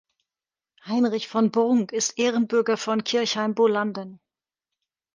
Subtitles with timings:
[0.83, 4.19] Heinrich von Brunck ist Ehrenbürger von Kirchheimbolanden.